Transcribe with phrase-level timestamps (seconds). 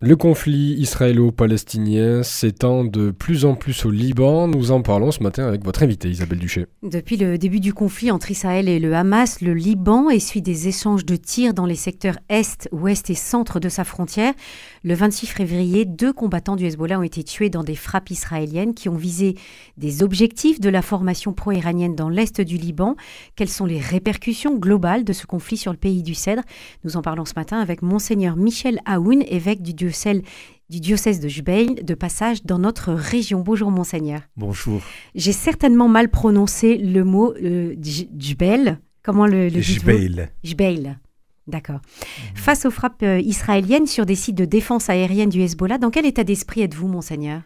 [0.00, 4.46] Le conflit israélo-palestinien s'étend de plus en plus au Liban.
[4.46, 6.66] Nous en parlons ce matin avec votre invité Isabelle Duché.
[6.84, 11.04] Depuis le début du conflit entre Israël et le Hamas, le Liban essuie des échanges
[11.04, 14.34] de tirs dans les secteurs est, ouest et centre de sa frontière.
[14.84, 18.88] Le 26 février, deux combattants du Hezbollah ont été tués dans des frappes israéliennes qui
[18.88, 19.34] ont visé
[19.78, 22.94] des objectifs de la formation pro-iranienne dans l'est du Liban.
[23.34, 26.42] Quelles sont les répercussions globales de ce conflit sur le pays du Cèdre?
[26.84, 30.22] Nous en parlons ce matin avec monseigneur Michel Aoun, évêque du diocèse
[30.68, 33.40] du diocèse de Jbeil, de passage dans notre région.
[33.40, 34.20] Bonjour monseigneur.
[34.36, 34.82] Bonjour.
[35.14, 38.76] J'ai certainement mal prononcé le mot euh, Jbeil.
[39.02, 40.28] Comment le, le Jbeil.
[40.44, 40.96] Jbeil.
[41.46, 41.80] D'accord.
[42.34, 46.04] Face aux frappes euh, israéliennes sur des sites de défense aérienne du Hezbollah, dans quel
[46.04, 47.40] état d'esprit êtes-vous, monseigneur?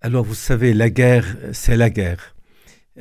[0.00, 2.34] Alors, vous savez, la guerre, c'est la guerre.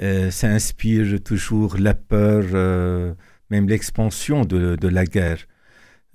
[0.02, 3.16] Euh, ça inspire toujours la peur,
[3.49, 5.45] même l'expansion de, de, la guerre.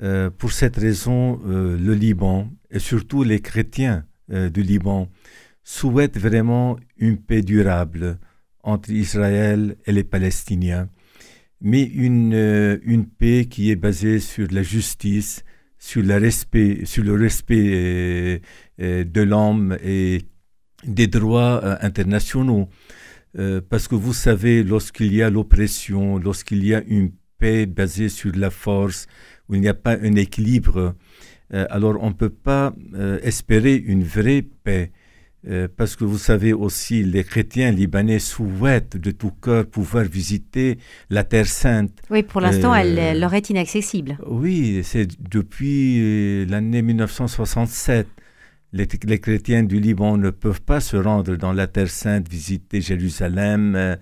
[0.00, 5.10] Euh, pour cette raison, euh, le Liban, et surtout les chrétiens euh, du Liban,
[5.64, 8.18] souhaitent vraiment une paix durable
[8.62, 10.88] entre Israël et les Palestiniens,
[11.60, 15.44] mais une, une paix qui est basée sur la justice,
[15.78, 18.40] sur, le respect, sur le respect
[18.78, 20.22] de l'homme et
[20.84, 22.68] des droits internationaux.
[23.68, 28.32] parce que vous savez, lorsqu'il y a l'oppression, lorsqu'il y a une paix basée sur
[28.36, 29.06] la force,
[29.48, 30.94] où il n'y a pas un équilibre,
[31.54, 34.92] euh, alors on ne peut pas euh, espérer une vraie paix.
[35.48, 40.78] Euh, parce que vous savez aussi, les chrétiens libanais souhaitent de tout cœur pouvoir visiter
[41.10, 42.02] la Terre Sainte.
[42.10, 44.18] Oui, pour l'instant, elle leur est inaccessible.
[44.26, 48.08] Oui, c'est depuis l'année 1967.
[48.72, 52.80] Les, les, chrétiens du Liban ne peuvent pas se rendre dans la Terre Sainte, visiter
[52.80, 53.96] Jérusalem,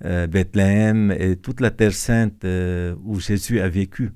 [0.00, 2.44] Bethléem et toute la Terre Sainte
[3.04, 4.10] où Jésus a vécu.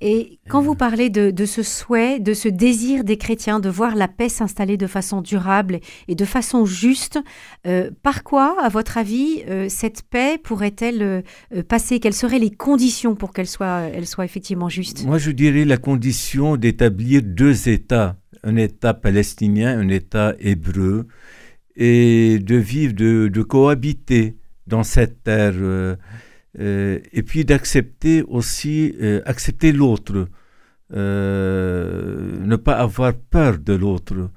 [0.00, 4.08] Et quand vous parlez de, ce souhait, de ce désir des chrétiens de voir la
[4.08, 7.18] paix s'installer de façon durable et de façon juste,
[7.66, 12.00] euh, par quoi, à votre avis, euh, cette paix pourrait-elle euh, passer?
[12.00, 15.04] Quelles seraient les conditions pour qu'elle soit, elle soit effectivement juste?
[15.04, 21.08] Moi, je dirais la condition d'établir deux États, un État palestinien, un État hébreu,
[21.76, 24.36] et de vivre, de, de cohabiter
[24.66, 25.54] dans cette terre.
[26.58, 30.28] Euh, et puis d'accepter aussi, euh, accepter l'autre,
[30.92, 34.30] euh, ne pas avoir peur de l'autre.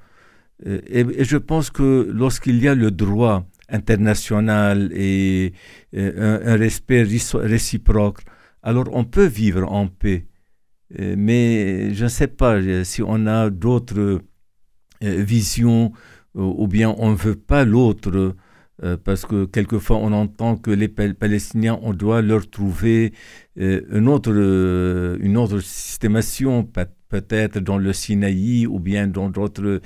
[0.64, 5.52] Et, je pense que lorsqu'il y a le droit international et
[5.94, 8.20] un, respect réciproque,
[8.62, 10.26] alors on peut vivre en paix.
[10.98, 14.22] mais je ne sais pas si on a d'autres
[15.02, 15.92] visions
[16.34, 18.36] ou bien on ne veut pas l'autre.
[18.82, 23.12] Euh, parce que quelquefois on entend que les Palestiniens, on doit leur trouver
[23.60, 26.68] euh, une, autre, euh, une autre systémation,
[27.08, 29.80] peut-être dans le Sinaï ou bien dans d'autres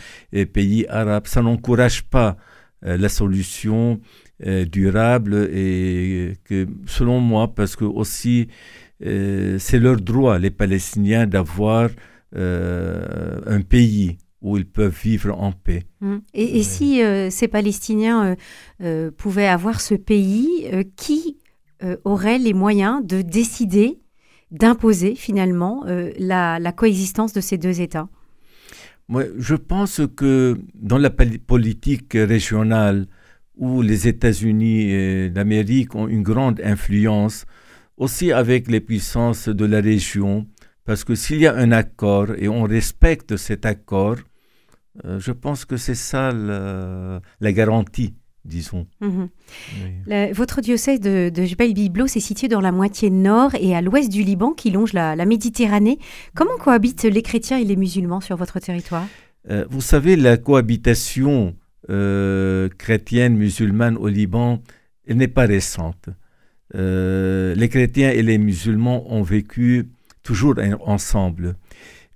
[0.55, 1.27] pays arabes.
[1.27, 2.37] Ça n'encourage pas
[2.81, 4.01] la solution
[4.41, 8.49] durable et que, selon moi, parce que aussi
[9.01, 11.91] c'est leur droit, les Palestiniens, d'avoir
[12.35, 15.85] un pays où ils peuvent vivre en paix.
[16.01, 16.23] Hum.
[16.35, 18.37] Et, si euh, ces Palestiniens euh,
[18.83, 20.67] euh, pouvaient avoir ce pays,
[20.97, 21.39] qui
[22.05, 24.01] aurait les moyens de décider,
[24.51, 25.85] d'imposer finalement
[26.19, 28.09] la, coexistence de ces deux États?
[29.07, 33.07] Moi, Je pense que dans la politique régionale,
[33.57, 37.47] où les États-Unis d'Amérique ont une grande influence,
[37.97, 40.49] aussi avec les puissances de la région,
[40.85, 44.17] parce que s'il y a un accord et on respecte cet accord,
[45.05, 48.15] euh, je pense que c'est ça la garantie
[48.45, 48.87] disons.
[49.03, 49.29] Mhm.
[50.33, 54.11] votre diocèse de, de Jbeil Biblos est situé dans la moitié nord et à l'ouest
[54.11, 55.99] du Liban qui longe la, Méditerranée.
[56.35, 59.07] Comment cohabitent les chrétiens et les musulmans sur votre territoire?
[59.51, 61.57] Euh, Vous savez, la cohabitation
[61.91, 64.63] euh, chrétienne musulmane au Liban,
[65.07, 66.09] elle n'est pas récente.
[66.73, 69.91] les chrétiens et les musulmans ont vécu
[70.23, 70.55] toujours
[70.87, 71.57] ensemble.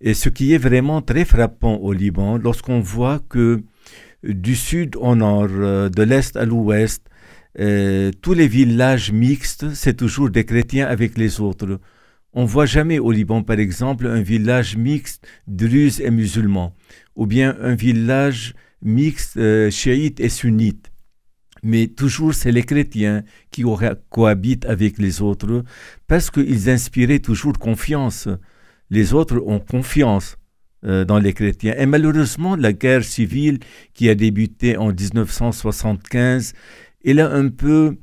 [0.04, 3.62] Et ce qui est vraiment très frappant au Liban, lorsqu'on voit que
[4.24, 7.08] du sud au nord, euh, de l'est à l'ouest,
[7.60, 11.78] euh, tous les villages mixtes, c'est toujours des chrétiens avec les autres.
[12.32, 16.74] On voit jamais au Liban, par exemple, un village mixte druzes et musulmans,
[17.14, 20.90] ou bien un village mixte euh, chiite et sunnite.
[21.62, 23.22] Mais toujours, c'est les chrétiens
[23.52, 23.62] qui
[24.10, 25.62] cohabitent avec les autres,
[26.08, 28.28] parce qu'ils inspiraient toujours confiance
[28.92, 30.36] les autres ont confiance
[30.84, 31.74] euh, dans les chrétiens.
[31.78, 33.58] Et malheureusement, la guerre civile
[33.94, 36.52] qui a débuté en 1975,
[37.02, 37.96] elle a un peu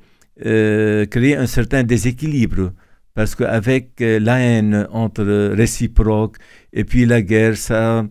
[0.45, 2.73] euh, créé un certain déséquilibre
[3.13, 6.37] parce qu'avec la haine entre réciproques
[6.73, 8.05] et puis la guerre, ça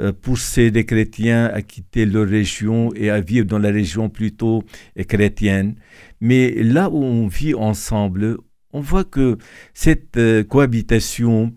[0.00, 4.64] a poussé des chrétiens à quitter leur région et à vivre dans la région plutôt
[5.06, 5.76] chrétienne.
[6.20, 8.38] Mais là où on vit ensemble,
[8.72, 9.36] on voit que
[9.74, 11.52] cette cohabitation,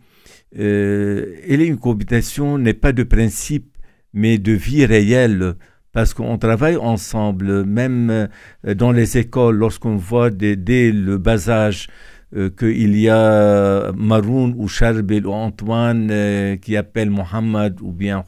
[0.53, 3.77] elle est une cohabitation, n'est pas de principe,
[4.13, 5.55] mais de vie réelle
[5.97, 11.87] parce qu'on travaille ensemble, même euh, dans les écoles, lorsqu'on voit dès, le bas âge
[12.35, 18.23] euh, qu'il y a Maroun ou Charbel ou Antoine euh, qui appellent Mohamed ou bien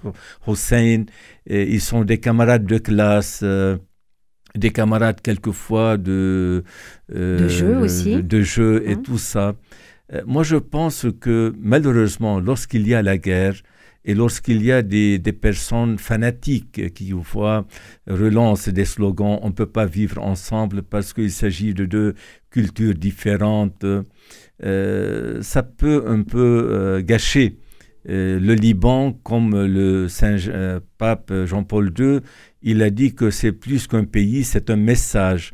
[0.47, 1.03] Hussein,
[1.47, 3.43] ils sont des camarades de classe
[4.55, 6.63] des camarades quelquefois de,
[7.13, 8.23] de jeu aussi.
[8.23, 9.01] De, jeu et hein?
[9.03, 9.53] tout ça.
[10.25, 13.55] Moi, je pense que malheureusement, lorsqu'il y a la guerre,
[14.05, 17.67] et lorsqu'il y a des, personnes fanatiques qui, une fois,
[18.07, 22.15] relancent des slogans, on ne peut pas vivre ensemble parce qu'il s'agit de deux
[22.49, 23.85] cultures différentes,
[24.63, 27.57] euh, ça peut un peu euh, gâcher
[28.07, 30.37] euh, le Liban, comme le Saint
[30.97, 32.19] pape Jean-Paul II,
[32.61, 35.53] il a dit que c'est plus qu'un pays, c'est un message.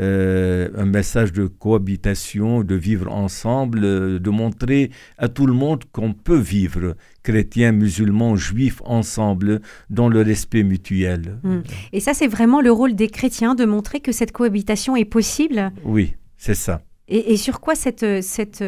[0.00, 5.84] Euh, un message de cohabitation, de vivre ensemble, euh, de montrer à tout le monde
[5.92, 9.60] qu'on peut vivre, chrétiens, musulmans, juifs, ensemble,
[9.90, 11.38] dans le respect mutuel.
[11.44, 11.60] Hmm.
[11.92, 15.70] Et ça, c'est vraiment le rôle des chrétiens de montrer que cette cohabitation est possible
[15.84, 16.82] Oui, c'est ça.
[17.06, 18.64] Et, sur quoi cette, cette,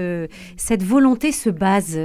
[0.57, 1.99] cette volonté se base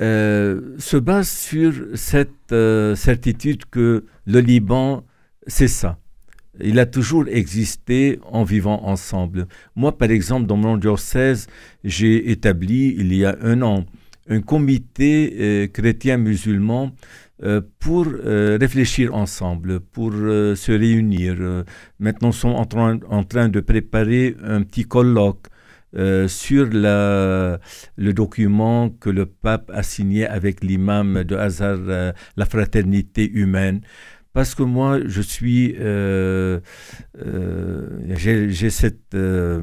[0.00, 2.54] euh, se base sur cette
[2.96, 5.04] certitude que le Liban,
[5.46, 5.98] c'est ça
[6.60, 9.46] il a toujours existé en vivant ensemble.
[9.74, 11.46] Moi, par exemple, dans mon diocèse,
[11.84, 13.84] j'ai établi il y a un an
[14.28, 16.92] un comité euh, chrétien-musulman
[17.42, 21.36] euh, pour euh, réfléchir ensemble, pour se réunir.
[21.98, 25.46] maintenant, nous sommes en train, de préparer un petit colloque
[26.26, 27.58] sur le
[28.12, 33.80] document que le pape a signé avec l'imam de Hazar, la fraternité humaine
[34.36, 36.60] parce que moi, je suis, euh,
[37.24, 39.62] euh, j'ai cette euh,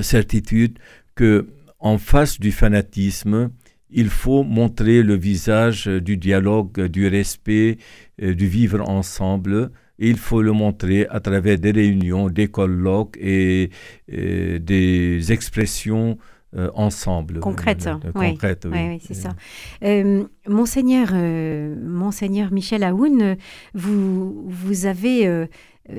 [0.00, 0.78] certitude
[1.14, 1.46] que
[1.78, 3.50] en face du fanatisme,
[3.90, 7.76] il faut montrer le visage du dialogue, du respect,
[8.18, 9.72] du vivre ensemble.
[9.98, 13.68] Et il faut le montrer à travers des réunions, des colloques et
[14.08, 16.16] des expressions
[16.56, 17.38] euh, ensemble.
[17.38, 18.36] Concrète, oui.
[18.72, 18.98] oui.
[19.06, 19.36] c'est ça.
[19.84, 23.36] Euh, Monseigneur, euh, Monseigneur Michel Aoun,
[23.74, 25.46] vous, vous avez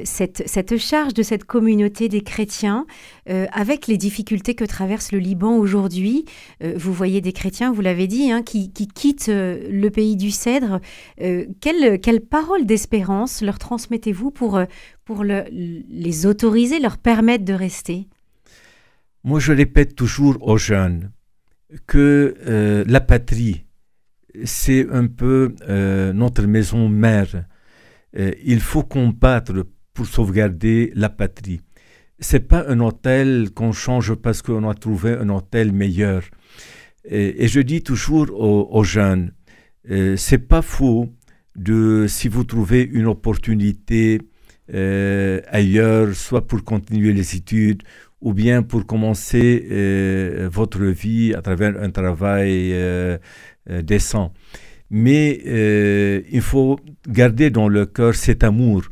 [0.04, 2.86] cette, cette, charge de cette communauté des chrétiens
[3.28, 6.26] avec les difficultés que traverse le Liban aujourd'hui.
[6.62, 10.82] vous voyez des chrétiens, vous l'avez dit, hein, qui, qui, quittent le pays du cèdre.
[11.18, 14.60] quelle, quelle parole d'espérance leur transmettez-vous pour,
[15.06, 18.08] pour le, les autoriser, leur permettre de rester?
[19.24, 21.12] Moi, je répète toujours aux jeunes
[21.86, 23.66] que euh, la patrie,
[24.44, 27.46] c'est un peu euh, notre maison mère.
[28.18, 31.62] Euh, il faut combattre pour sauvegarder la patrie.
[32.20, 36.24] C'est pas un hôtel qu'on change parce qu'on a trouvé un hôtel meilleur.
[37.06, 39.34] Et, je dis toujours aux, aux jeunes,
[40.18, 41.10] c'est pas faux
[41.56, 44.22] de si vous trouvez une opportunité
[44.72, 47.82] ailleurs, soit pour continuer les études
[48.22, 53.18] ou bien pour commencer euh, votre vie à travers un travail euh,
[53.70, 54.32] euh, décent.
[54.92, 55.40] Mais
[56.30, 56.78] il faut
[57.08, 58.84] garder dans le cœur cet amour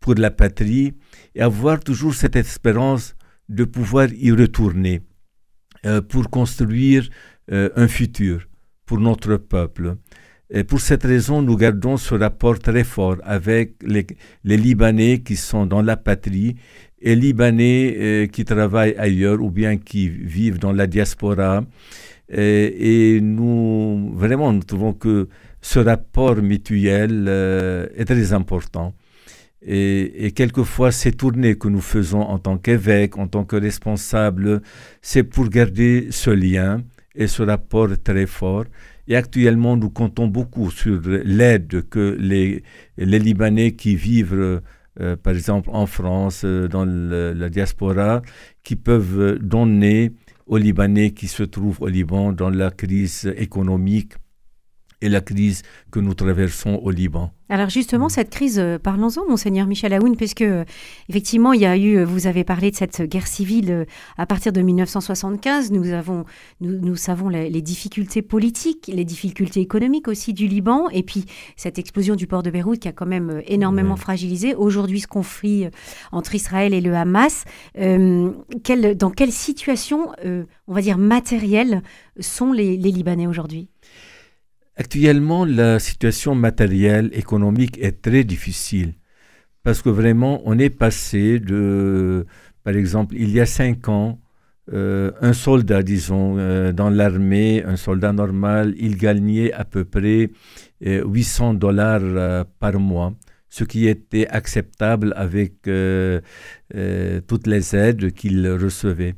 [0.00, 0.94] pour la patrie
[1.34, 3.14] et avoir toujours cette espérance
[3.50, 5.02] de pouvoir y retourner
[6.08, 7.06] pour construire
[7.50, 8.48] un futur
[8.86, 9.96] pour notre peuple.
[10.54, 14.06] Et pour cette raison, nous gardons ce rapport très fort avec les,
[14.44, 16.56] Libanais qui sont dans la patrie
[17.00, 21.64] et Libanais euh, qui travaillent ailleurs ou bien qui vivent dans la diaspora.
[22.28, 25.28] Et, nous, vraiment, nous trouvons que
[25.62, 28.92] ce rapport mutuel euh, est très important.
[29.62, 34.60] Et, et, quelquefois, ces tournées que nous faisons en tant qu'évêque, en tant que responsable,
[35.00, 36.82] c'est pour garder ce lien
[37.14, 38.64] et ce rapport très fort.
[39.08, 42.62] Et actuellement, nous comptons beaucoup sur l'aide que les,
[42.96, 44.60] Libanais qui vivent
[45.00, 48.20] euh, par exemple en France, euh, dans la diaspora,
[48.62, 50.12] qui peuvent donner
[50.46, 54.12] aux Libanais qui se trouvent au Liban dans la crise économique
[55.02, 57.30] et la crise que nous traversons au Liban.
[57.52, 60.64] Alors justement, cette crise, euh, parlons-en, monseigneur Michel Aoun, puisque euh,
[61.10, 63.84] effectivement, il y a eu, euh, vous avez parlé de cette guerre civile
[64.16, 65.70] à partir de 1975.
[65.70, 66.24] Nous avons,
[66.62, 72.14] nous, savons les, difficultés politiques, les difficultés économiques aussi du Liban, et puis cette explosion
[72.14, 74.54] du port de Beyrouth qui a quand même énormément fragilisé.
[74.54, 75.68] Aujourd'hui, ce conflit
[76.10, 77.44] entre Israël et le Hamas.
[77.76, 81.82] dans quelle situation, on va dire matérielle,
[82.18, 83.68] sont les Libanais aujourd'hui?
[84.76, 88.94] Actuellement, la situation matérielle, économique est très difficile
[89.62, 92.26] parce que vraiment, on est passé de,
[92.64, 94.18] par exemple, il y a cinq ans,
[94.72, 100.30] euh, un soldat, disons, euh, dans l'armée, un soldat normal, il gagnait à peu près
[100.80, 103.12] 800 euh, dollars par mois,
[103.48, 105.62] ce qui était acceptable avec
[107.26, 109.14] toutes les aides qu'il recevait.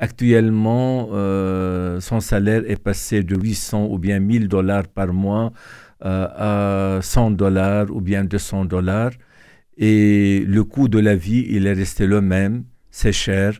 [0.00, 5.52] Actuellement, euh, son salaire est passé de 800 ou bien 1000 dollars par mois
[6.04, 9.10] euh, à 100 dollars ou bien 200 dollars.
[9.76, 13.58] Et le coût de la vie, il est resté le même, c'est cher.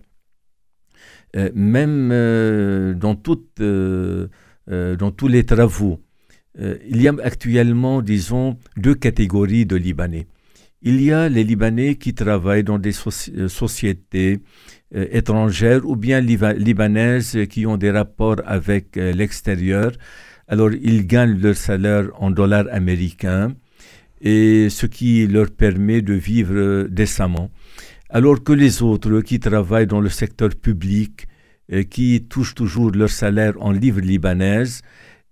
[1.36, 2.08] Euh, même
[2.98, 3.14] dans,
[4.96, 6.00] dans tous les travaux,
[6.56, 10.26] il y a actuellement, disons, deux catégories de Libanais.
[10.80, 14.38] Il y a les Libanais qui travaillent dans des sociétés
[14.94, 19.90] euh, étrangères ou bien libanaises qui ont des rapports avec euh, l'extérieur.
[20.46, 23.54] Alors, ils gagnent leur salaire en dollars américains
[24.20, 27.50] et ce qui leur permet de vivre euh, décemment.
[28.08, 31.26] Alors que les autres qui travaillent dans le secteur public,
[31.90, 34.80] qui touchent toujours leur salaire en livres libanaises,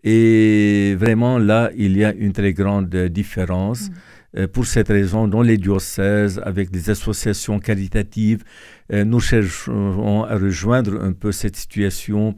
[0.05, 3.89] et vraiment là, il y a une très grande différence.
[3.89, 3.95] Mmh.
[4.37, 8.45] Euh, pour cette raison, dans les diocèses, avec des associations caritatives,
[8.93, 12.37] euh, nous cherchons à rejoindre un peu cette situation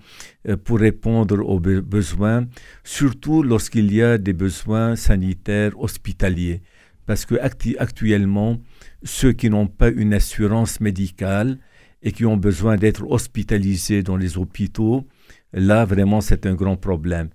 [0.48, 2.46] euh, pour répondre aux besoins,
[2.84, 6.62] surtout lorsqu'il y a des besoins sanitaires hospitaliers.
[7.06, 7.34] Parce que
[7.78, 8.60] actuellement,
[9.02, 11.58] ceux qui n'ont pas une assurance médicale
[12.02, 15.06] et qui ont besoin d'être hospitalisés dans les hôpitaux,
[15.52, 17.30] là, vraiment, c'est un grand problème.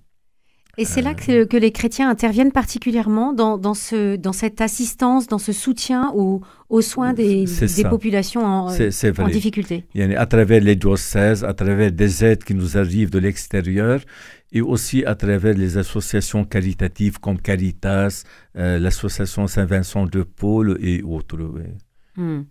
[0.76, 5.52] Et c'est là que, les chrétiens interviennent particulièrement dans, ce, dans cette assistance, dans ce
[5.52, 6.42] soutien aux,
[6.80, 7.44] soins des,
[7.88, 9.84] populations en, en difficulté.
[10.16, 14.00] à travers les diocèses, à travers des aides qui nous arrivent de l'extérieur
[14.52, 18.24] et aussi à travers les associations caritatives comme Caritas,
[18.56, 21.36] euh, l'association Saint-Vincent de Paul et autres.
[22.18, 22.42] Euh,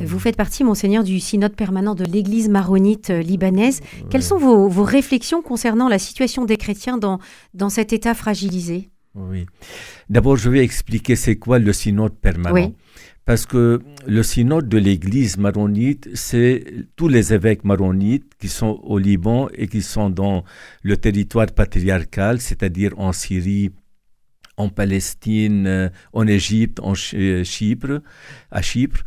[0.00, 3.80] vous faites partie, monseigneur, du synode permanent de l'Église maronite euh, libanaise.
[4.10, 7.18] Quelles sont vos, réflexions concernant la situation des chrétiens dans,
[7.54, 8.90] dans cet état fragilisé?
[9.14, 9.46] Oui.
[10.08, 12.72] D'abord, je vais expliquer c'est quoi le synode permanent.
[13.24, 16.64] Parce que le synode de l'Église maronite, c'est
[16.96, 20.42] tous les évêques maronites qui sont au Liban et qui sont dans
[20.82, 23.70] le territoire patriarcal, c'est-à-dire en Syrie,
[24.56, 28.02] en Palestine, euh, en Égypte, en euh, Chypre,
[28.50, 29.04] à Chypre.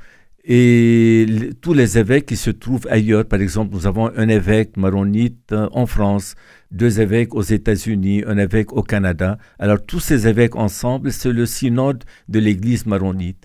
[0.47, 1.25] Et
[1.61, 5.67] tous les évêques qui se trouvent ailleurs, par exemple, nous avons un évêque maronite euh,
[5.71, 6.35] en France,
[6.71, 9.39] deux évêques aux États-Unis, un évêque au Canada.
[9.57, 13.43] Alors tous ces évêques ensemble, c'est le synode de l'Église maronite.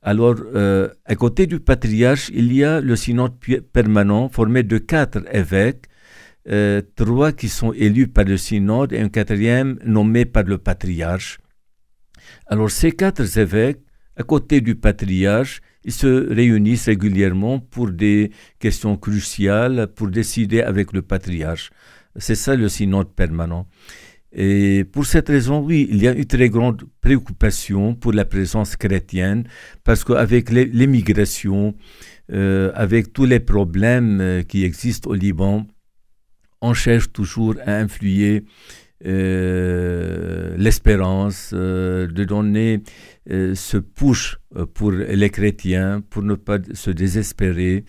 [0.00, 0.36] Alors,
[1.06, 3.32] à côté du patriarche, il y a le synode
[3.72, 5.86] permanent formé de quatre évêques,
[6.96, 11.38] trois qui sont élus par le synode et un quatrième nommé par le patriarche.
[12.46, 13.80] Alors ces quatre évêques,
[14.16, 20.92] à côté du patriarche, ils se réunissent régulièrement pour des questions cruciales, pour décider avec
[20.92, 21.70] le patriarche.
[22.16, 23.66] C'est ça le synode permanent.
[24.32, 28.76] Et pour cette raison, oui, il y a une très grande préoccupation pour la présence
[28.76, 29.44] chrétienne,
[29.84, 31.74] parce qu'avec l'émigration,
[32.32, 35.66] euh, avec tous les problèmes euh, qui existent au Liban,
[36.60, 38.44] on cherche toujours à influer
[39.06, 42.82] euh, l'espérance, euh, de donner
[43.30, 44.38] euh, ce push
[44.74, 47.84] pour les chrétiens, pour ne pas se désespérer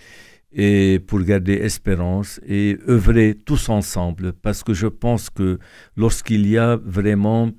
[0.52, 5.58] et pour garder espérance et œuvrer tous ensemble, parce que je pense que
[5.98, 7.52] lorsqu'il y a vraiment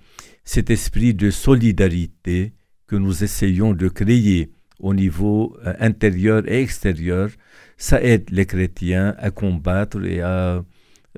[0.44, 2.52] cet esprit de solidarité
[2.86, 7.30] que nous essayons de créer au niveau intérieur et extérieur,
[7.76, 10.64] ça aide les chrétiens à combattre et à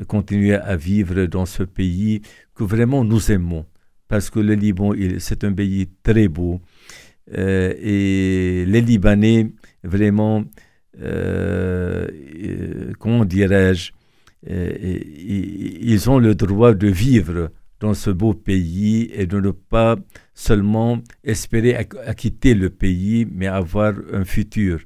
[0.06, 2.22] continuer à vivre dans ce pays
[2.54, 3.66] que vraiment nous aimons.
[4.08, 6.60] Parce que le Liban, c'est un pays très beau.
[7.34, 9.52] Euh, et les Libanais,
[9.84, 10.44] vraiment,
[11.00, 12.06] euh,
[12.44, 13.92] euh, comment dirais-je,
[14.44, 19.96] ils ont le droit de vivre dans ce beau pays et de ne pas
[20.34, 24.80] seulement espérer quitter le pays, mais avoir un futur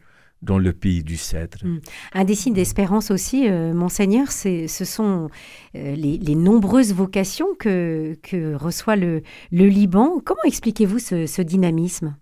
[0.47, 1.59] dans le pays du cèdre.
[1.62, 1.81] Hmm.
[2.15, 5.29] Un des signes d'espérance aussi, euh, monseigneur, ce sont
[5.75, 9.23] euh, les, nombreuses vocations que, que reçoit le,
[9.53, 10.21] le Liban.
[10.25, 12.17] Comment expliquez-vous ce, dynamisme?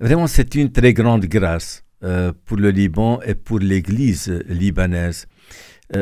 [0.00, 5.26] Vraiment, c'est une très grande grâce euh, pour le Liban et pour l'Église libanaise.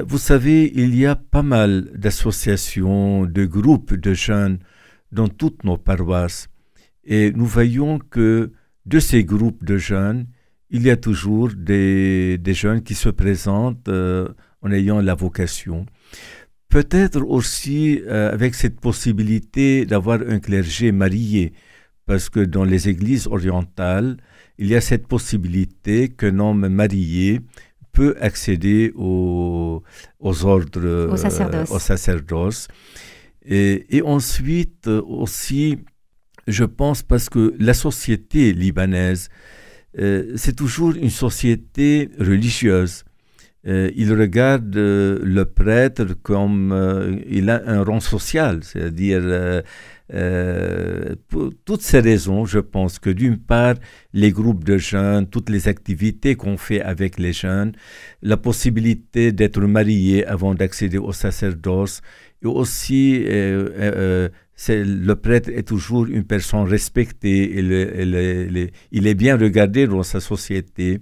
[0.07, 4.59] vous savez, il y a pas mal d'associations, de groupes de jeunes
[5.11, 6.49] dans toutes nos paroisses.
[7.05, 8.53] Et nous voyons que
[8.87, 10.27] de ces groupes de jeunes,
[10.73, 14.27] il y a toujours des, jeunes qui se présentent euh,
[14.63, 15.85] en ayant la vocation.
[16.71, 21.53] Peut-être aussi euh, avec cette possibilité d'avoir un clergé marié,
[22.07, 24.17] parce que dans les églises orientales,
[24.57, 27.41] il y a cette possibilité qu'un homme marié
[27.93, 29.83] peut accéder aux,
[30.21, 31.79] ordres, au sacerdoce.
[31.79, 32.69] sacerdoce.
[33.45, 35.79] Et, et, ensuite aussi,
[36.47, 39.29] je pense parce que la société libanaise,
[39.99, 43.05] euh, c'est toujours une société religieuse.
[43.67, 49.63] Euh, il regarde euh, le prêtre comme il a un rang social, c'est-à-dire
[51.29, 53.77] pour toutes ces raisons, je pense que d'une part,
[54.13, 57.73] les groupes de jeunes, toutes les activités qu'on fait avec les jeunes,
[58.21, 62.03] la possibilité d'être marié avant d'accéder au sacerdoce,
[62.43, 63.25] et aussi
[64.69, 67.59] le prêtre est toujours une personne respectée,
[68.93, 71.01] il est bien regardé dans sa société.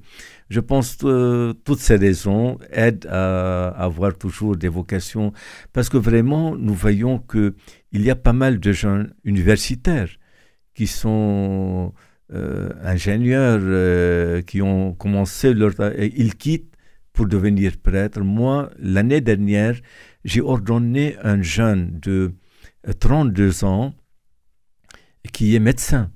[0.49, 5.33] Je pense que toutes ces raisons aident à, avoir toujours des vocations,
[5.73, 7.53] parce que vraiment, nous voyons qu'il
[7.93, 10.11] y a pas mal de jeunes universitaires
[10.75, 11.93] qui sont
[12.33, 15.73] euh, ingénieurs, euh, qui ont commencé leur...
[15.99, 16.75] Ils quittent
[17.13, 18.21] pour devenir prêtre.
[18.21, 19.75] Moi, l'année dernière,
[20.25, 22.33] j'ai ordonné un jeune de
[22.99, 23.93] 32 ans,
[25.33, 26.11] qui est médecin.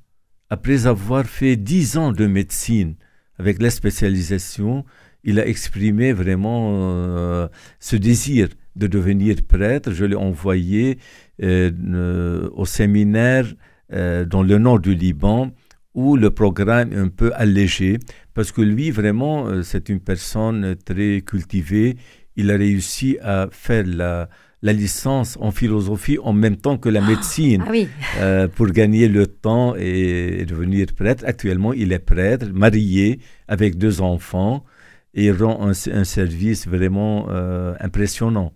[0.51, 2.97] Après avoir fait 10 ans de médecine
[3.39, 4.85] avec la spécialisation,
[5.25, 7.49] il a exprimé vraiment euh,
[7.81, 9.93] ce désir de devenir prêtre.
[9.93, 10.99] Je l'ai envoyé
[11.43, 13.47] euh, euh, au séminaire
[13.91, 15.53] dans le nord du Liban
[15.95, 17.99] où le programme est un peu allégé
[18.33, 21.97] parce que lui, vraiment, c'est une personne très cultivée.
[22.35, 24.29] Il a réussi à faire la,
[24.65, 27.73] la licence en philosophie en même temps que la ah, médecine ah
[28.21, 31.23] euh, pour gagner le temps et devenir prêtre.
[31.27, 34.65] Actuellement, il est prêtre, marié, avec deux enfants
[35.13, 38.55] et rend un, service vraiment euh, impressionnant.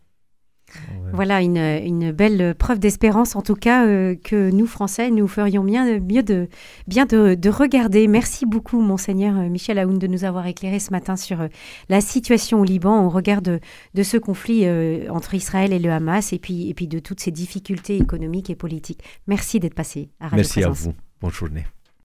[1.12, 5.98] Voilà une, belle preuve d'espérance, en tout cas, euh, que nous, Français, nous ferions bien,
[6.00, 6.48] mieux de,
[6.86, 8.08] bien de, regarder.
[8.08, 11.48] Merci beaucoup, Monseigneur euh, Michel Aoun, de nous avoir éclairé ce matin sur euh,
[11.88, 13.60] la situation au Liban au regard de,
[14.02, 14.66] ce conflit
[15.10, 18.54] entre Israël et le Hamas et puis, et puis de toutes ces difficultés économiques et
[18.54, 19.02] politiques.
[19.26, 20.94] Merci d'être passé à Radio Merci à vous.
[21.20, 21.64] Bonne journée.